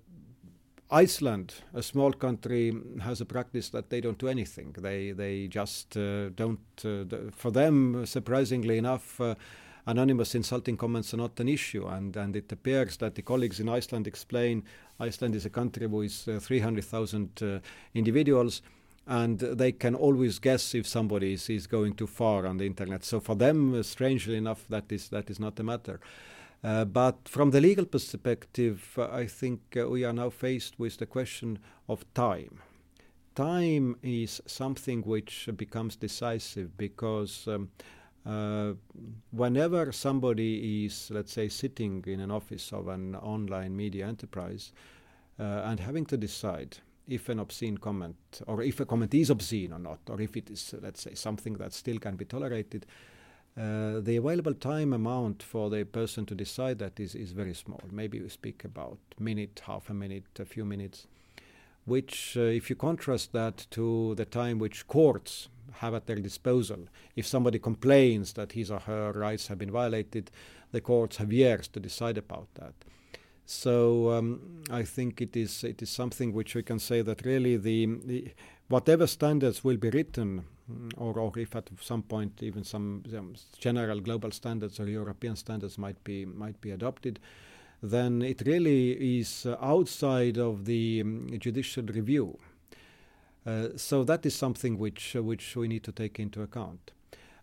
Iceland, 0.91 1.55
a 1.73 1.83
small 1.83 2.13
country, 2.13 2.73
has 3.01 3.21
a 3.21 3.25
practice 3.25 3.71
that 3.71 3.91
they 3.91 4.01
don't 4.01 4.19
do 4.19 4.29
anything. 4.29 4.75
They 4.79 5.13
they 5.13 5.49
just 5.49 5.97
uh, 5.97 6.29
don't. 6.31 6.61
Uh, 6.85 7.31
for 7.33 7.51
them, 7.51 8.05
surprisingly 8.07 8.79
enough, 8.79 9.21
uh, 9.21 9.35
anonymous 9.87 10.35
insulting 10.35 10.77
comments 10.77 11.15
are 11.15 11.19
not 11.19 11.41
an 11.41 11.49
issue, 11.49 11.87
and 11.87 12.17
and 12.17 12.37
it 12.37 12.53
appears 12.53 12.99
that 12.99 13.15
the 13.15 13.23
colleagues 13.23 13.61
in 13.61 13.69
Iceland 13.69 14.07
explain 14.07 14.63
Iceland 15.01 15.35
is 15.35 15.47
a 15.47 15.51
country 15.51 15.87
with 15.87 16.29
uh, 16.29 16.39
300,000 16.39 17.43
uh, 17.43 17.59
individuals. 17.95 18.63
And 19.07 19.39
they 19.39 19.73
can 19.73 19.95
always 19.95 20.39
guess 20.39 20.75
if 20.75 20.87
somebody 20.87 21.35
is, 21.35 21.51
is 21.51 21.67
going 21.67 21.93
too 21.93 22.07
far 22.07 22.47
on 22.47 22.57
the 22.57 22.65
internet. 22.65 23.05
So 23.05 23.21
for 23.21 23.35
them, 23.35 23.75
uh, 23.75 23.83
strangely 23.83 24.37
enough, 24.37 24.65
that 24.71 24.91
is 24.91 25.11
that 25.11 25.29
is 25.29 25.39
not 25.39 25.61
a 25.61 25.63
matter. 25.63 26.01
Uh, 26.65 26.83
but 26.87 27.29
from 27.29 27.51
the 27.51 27.61
legal 27.61 27.85
perspective, 27.85 28.95
uh, 28.97 29.09
I 29.13 29.27
think 29.27 29.61
uh, 29.77 29.87
we 29.87 30.03
are 30.03 30.15
now 30.15 30.31
faced 30.31 30.79
with 30.79 30.97
the 30.97 31.05
question 31.05 31.59
of 31.91 32.07
time. 32.15 32.63
Time 33.35 33.97
is 34.03 34.41
something 34.47 35.03
which 35.03 35.47
becomes 35.57 35.95
decisive 35.97 36.75
because 36.79 37.47
um, 37.49 37.69
uh, 38.25 38.73
whenever 39.31 39.93
somebody 39.93 40.87
is, 40.87 41.11
let's 41.13 41.35
say, 41.35 41.51
sitting 41.51 42.03
in 42.07 42.21
an 42.21 42.31
office 42.31 42.73
of 42.73 42.89
an 42.89 43.15
online 43.17 43.77
media 43.77 44.07
enterprise 44.07 44.73
uh, 45.39 45.43
and 45.67 45.81
having 45.81 46.07
to 46.07 46.17
decide 46.17 46.79
if 47.07 47.29
an 47.29 47.41
obscene 47.41 47.77
comment 47.77 48.17
or 48.47 48.63
if 48.63 48.81
a 48.81 48.87
comment 48.87 49.13
is 49.13 49.29
obscene 49.29 49.75
or 49.75 49.79
not, 49.79 49.99
or 50.09 50.19
if 50.19 50.35
it 50.35 50.49
is, 50.49 50.75
let's 50.81 51.03
say, 51.03 51.15
something 51.15 51.55
that 51.55 51.75
still 51.75 51.99
can 51.99 52.17
be 52.17 52.25
tolerated, 52.25 52.87
uh, 53.57 54.01
the 54.01 54.17
available 54.17 54.55
time 54.55 54.93
amount 54.93 55.43
for 55.43 55.71
the 55.71 55.85
person 55.85 56.27
to 56.27 56.35
decide 56.35 56.79
that 56.81 56.99
is, 56.99 57.15
is 57.15 57.33
very 57.33 57.55
small. 57.55 57.81
Maybe 57.91 58.21
we 58.21 58.29
speak 58.29 58.65
about 58.65 58.99
minute, 59.19 59.63
half 59.67 59.89
a 59.91 59.95
minute, 59.95 60.25
a 60.41 60.45
few 60.45 60.65
minutes. 60.65 61.07
Which, 61.85 62.37
uh, 62.37 62.41
if 62.41 62.71
you 62.71 62.77
contrast 62.77 63.33
that 63.33 63.67
to 63.71 64.15
the 64.17 64.25
time 64.25 64.59
which 64.59 64.89
courts 64.89 65.49
have 65.75 65.95
at 65.95 66.07
their 66.07 66.17
disposal, 66.17 66.89
if 67.15 67.27
somebody 67.27 67.59
complains 67.59 68.33
that 68.33 68.53
his 68.53 68.71
or 68.71 68.81
her 68.81 69.13
rights 69.13 69.47
have 69.49 69.59
been 69.59 69.71
violated, 69.71 70.31
the 70.73 70.81
courts 70.81 71.19
have 71.19 71.33
years 71.33 71.69
to 71.69 71.81
decide 71.81 72.19
about 72.19 72.49
that. 72.55 72.75
So 73.47 74.11
um, 74.13 74.65
I 74.71 74.83
think 74.83 75.21
it 75.21 75.37
is 75.37 75.63
it 75.63 75.83
is 75.83 75.91
something 75.91 76.33
which 76.33 76.55
we 76.55 76.63
can 76.63 76.79
say 76.79 77.03
that 77.03 77.25
really 77.25 77.57
the, 77.57 77.87
the 78.05 78.33
whatever 78.69 79.07
standards 79.07 79.63
will 79.63 79.77
be 79.77 79.91
written 79.91 80.47
or, 80.97 81.19
or 81.19 81.39
if 81.39 81.55
at 81.55 81.69
some 81.81 82.03
point 82.03 82.43
even 82.43 82.65
some, 82.65 83.03
some 83.11 83.35
general 83.59 84.01
global 84.01 84.31
standards 84.31 84.81
or 84.81 84.89
European 84.89 85.37
standards 85.37 85.79
might 85.79 86.03
be 86.05 86.25
might 86.25 86.61
be 86.61 86.71
adopted, 86.71 87.21
then 87.83 88.23
it 88.23 88.43
really 88.47 89.19
is 89.19 89.47
uh, 89.47 89.57
outside 89.61 90.39
of 90.39 90.65
the 90.65 91.03
um, 91.03 91.29
judicial 91.39 91.85
review. 91.85 92.39
Uh, 93.47 93.69
so 93.77 94.05
that 94.05 94.25
is 94.25 94.35
something 94.35 94.79
which 94.79 95.15
uh, 95.15 95.23
which 95.23 95.55
we 95.55 95.69
need 95.69 95.85
to 95.85 95.93
take 95.93 96.19
into 96.19 96.43
account. 96.43 96.93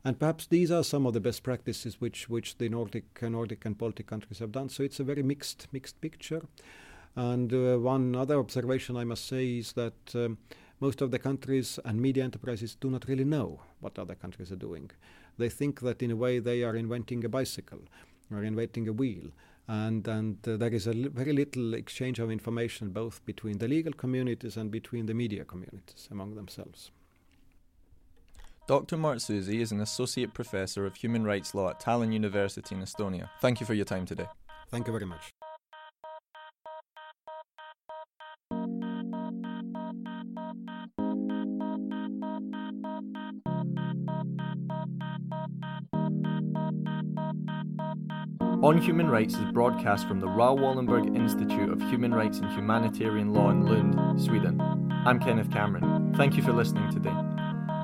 And 0.04 0.18
perhaps 0.18 0.48
these 0.48 0.72
are 0.72 0.84
some 0.84 1.06
of 1.06 1.14
the 1.14 1.20
best 1.20 1.44
practices 1.44 2.02
which 2.02 2.28
which 2.28 2.58
the 2.58 2.70
Nordic 2.70 3.06
uh, 3.22 3.30
Nordic 3.30 3.66
and 3.66 3.78
Baltic 3.78 4.08
countries 4.08 4.40
have 4.40 4.52
done. 4.52 4.70
So 4.70 4.82
it's 4.84 5.00
a 5.00 5.04
very 5.04 5.22
mixed 5.24 5.68
mixed 5.72 6.02
picture. 6.02 6.42
And 7.16 7.54
uh, 7.54 7.78
one 7.78 8.16
other 8.16 8.40
observation 8.40 8.98
I 8.98 9.04
must 9.04 9.28
say 9.28 9.58
is 9.58 9.74
that. 9.74 10.16
Um, 10.16 10.38
most 10.82 11.02
of 11.02 11.12
the 11.12 11.20
countries 11.20 11.80
and 11.86 12.02
media 12.02 12.24
enterprises 12.24 12.76
do 12.76 12.90
not 12.90 13.08
really 13.08 13.24
know 13.24 13.62
what 13.80 13.98
other 13.98 14.16
countries 14.16 14.52
are 14.52 14.58
doing. 14.58 14.90
They 15.38 15.48
think 15.48 15.80
that 15.82 16.02
in 16.02 16.12
a 16.12 16.16
way 16.16 16.40
they 16.40 16.64
are 16.64 16.76
inventing 16.76 17.24
a 17.24 17.30
bicycle 17.30 17.82
or 18.32 18.44
inventing 18.44 18.88
a 18.88 18.94
wheel. 18.94 19.32
And, 19.68 20.06
and 20.08 20.38
uh, 20.48 20.58
there 20.58 20.74
is 20.74 20.88
a 20.88 20.94
li- 20.94 21.08
very 21.08 21.34
little 21.34 21.76
exchange 21.76 22.20
of 22.20 22.32
information 22.32 22.90
both 22.90 23.24
between 23.26 23.60
the 23.60 23.68
legal 23.68 23.94
communities 23.94 24.58
and 24.58 24.72
between 24.72 25.06
the 25.06 25.14
media 25.14 25.46
communities 25.46 26.10
among 26.12 26.36
themselves. 26.36 26.92
Dr. 28.68 28.98
Mart 28.98 29.20
Martsusi 29.20 29.60
is 29.62 29.72
an 29.72 29.82
associate 29.82 30.34
professor 30.34 30.86
of 30.86 30.96
human 30.96 31.24
rights 31.24 31.54
law 31.54 31.70
at 31.70 31.80
Tallinn 31.80 32.14
University 32.14 32.74
in 32.74 32.82
Estonia. 32.82 33.30
Thank 33.40 33.60
you 33.60 33.66
for 33.66 33.74
your 33.74 33.86
time 33.86 34.06
today. 34.06 34.28
Thank 34.70 34.88
you 34.88 34.94
very 34.94 35.06
much. 35.06 35.32
On 48.64 48.78
Human 48.78 49.10
Rights 49.10 49.34
is 49.34 49.52
broadcast 49.52 50.08
from 50.08 50.20
the 50.20 50.28
Raoul 50.28 50.60
Wallenberg 50.60 51.16
Institute 51.16 51.72
of 51.72 51.82
Human 51.90 52.14
Rights 52.14 52.38
and 52.38 52.52
Humanitarian 52.52 53.34
Law 53.34 53.50
in 53.50 53.66
Lund, 53.66 54.22
Sweden. 54.22 54.62
I'm 55.04 55.20
Kenneth 55.20 55.52
Cameron. 55.52 56.14
Thank 56.16 56.38
you 56.38 56.44
for 56.44 56.54
listening 56.54 56.92
today. 56.92 57.16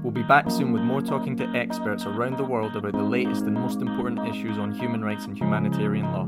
We'll 0.04 0.12
be 0.12 0.22
back 0.22 0.52
soon 0.52 0.74
with 0.74 0.84
more 0.84 1.02
talking 1.02 1.36
to 1.38 1.48
experts 1.56 2.06
around 2.06 2.38
the 2.38 2.44
world 2.44 2.76
about 2.76 2.92
the 2.92 3.02
latest 3.02 3.46
and 3.46 3.56
most 3.56 3.82
important 3.82 4.28
issues 4.28 4.60
on 4.60 4.72
human 4.72 5.04
rights 5.04 5.26
and 5.26 5.36
humanitarian 5.36 6.12
law. 6.12 6.28